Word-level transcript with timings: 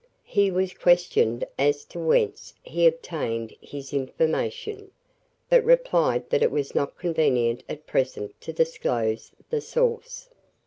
He 0.25 0.49
was 0.49 0.73
questioned 0.73 1.45
as 1.59 1.85
to 1.85 1.99
whence 1.99 2.55
he 2.63 2.87
obtained 2.87 3.55
his 3.61 3.93
information, 3.93 4.89
but 5.47 5.63
replied 5.63 6.27
that 6.31 6.41
it 6.41 6.49
was 6.49 6.73
not 6.73 6.97
convenient 6.97 7.61
at 7.69 7.85
present 7.85 8.33
to 8.41 8.51
disclose 8.51 9.31
the 9.51 9.61
source. 9.61 10.29